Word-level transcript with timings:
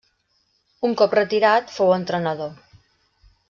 Un 0.89 0.95
cop 1.03 1.13
retirat 1.19 1.69
fou 1.77 1.95
entrenador. 1.99 2.53